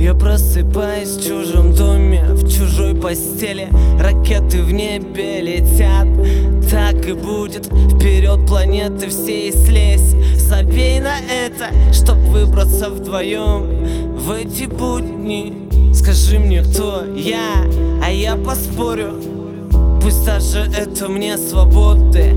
[0.00, 3.68] Я просыпаюсь в чужом доме, в чужой постели.
[4.00, 6.08] Ракеты в небе летят,
[6.70, 7.66] так и будет.
[7.66, 10.14] Вперед планеты всей слезь.
[10.36, 15.68] Забей на это, чтоб выбраться вдвоем В эти будни.
[15.92, 17.66] Скажи мне, кто я,
[18.02, 19.16] а я поспорю.
[20.00, 22.34] Пусть даже это мне свободы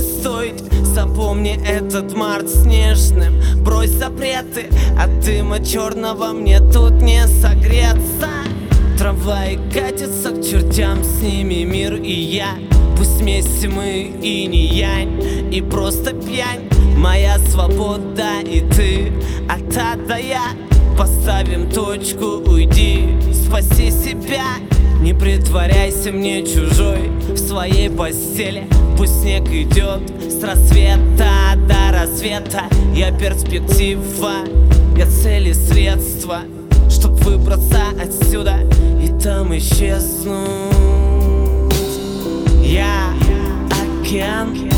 [0.00, 3.40] стоить Запомни этот март снежным.
[3.62, 4.68] Брось запреты
[4.98, 8.28] От дыма черного мне тут не согреться.
[8.98, 12.58] Трамваи катятся к чертям С ними мир и я.
[12.96, 16.68] Пусть вместе мы и не янь И просто пьянь.
[16.96, 19.12] Моя свобода и ты
[19.48, 20.50] А та да я
[20.98, 24.44] Поставим точку, уйди Спаси себя
[25.00, 28.68] не притворяйся мне чужой в своей постели.
[28.96, 32.64] Пусть снег идет с рассвета до рассвета.
[32.94, 34.44] Я перспектива,
[34.96, 36.40] я цели средства
[36.90, 38.56] Чтоб выбраться отсюда
[39.02, 40.38] и там исчезнуть.
[42.62, 43.14] Я
[43.70, 44.70] океан,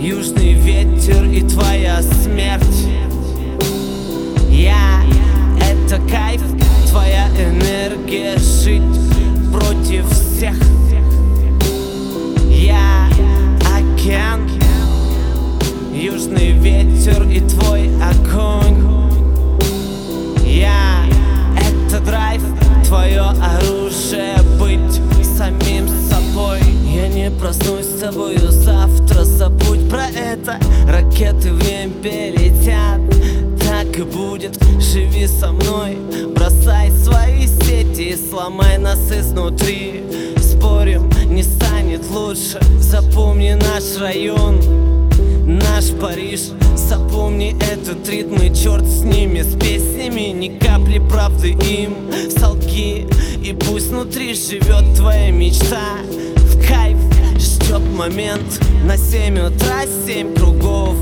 [0.00, 2.64] южный ветер и твоя смерть.
[4.48, 5.02] Я
[5.60, 6.42] это кайф,
[6.90, 8.36] твоя энергия
[30.88, 33.00] Ракеты в небе летят.
[33.60, 34.58] Так и будет.
[34.80, 35.96] Живи со мной,
[36.34, 40.02] бросай свои сети Сломай нас изнутри
[40.36, 42.60] Спорим, не станет лучше.
[42.78, 44.60] Запомни наш район.
[45.46, 46.50] Наш Париж.
[46.76, 49.42] Запомни этот ритм и черт с ними.
[49.42, 51.94] С песнями ни капли правды им.
[52.36, 53.06] Солги
[53.42, 55.98] и пусть внутри живет твоя мечта.
[56.36, 56.98] В кайф
[57.70, 58.60] ждет момент.
[58.84, 60.96] На семь утра семь кругов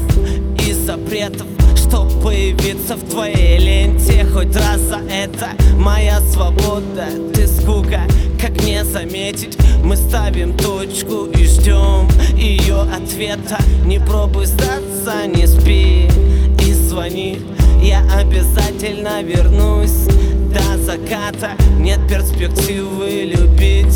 [0.67, 1.47] и запретов
[1.77, 5.49] Чтоб появиться в твоей ленте Хоть раз за это.
[5.77, 8.03] Моя свобода Ты скука,
[8.41, 9.57] как не заметить.
[9.83, 13.59] Мы ставим точку и ждем ее ответа.
[13.87, 16.09] Не пробуй сдаться, не спи
[16.61, 17.41] и звони.
[17.83, 20.07] Я обязательно вернусь
[20.53, 21.53] до заката.
[21.79, 23.88] Нет перспективы любить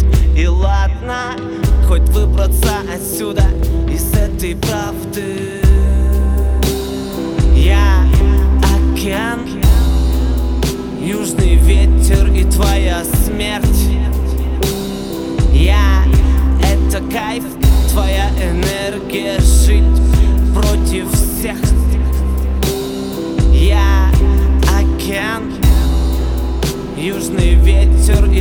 [2.33, 3.45] выбраться отсюда
[3.89, 5.61] Из этой правды.
[7.55, 8.07] Я
[8.75, 9.41] океан,
[11.01, 13.67] южный ветер и твоя смерть.
[15.53, 16.05] Я
[16.63, 17.45] это кайф,
[17.91, 19.85] твоя энергия жить
[20.55, 21.59] против всех.
[23.53, 24.11] Я
[24.69, 25.53] океан,
[26.97, 28.32] южный ветер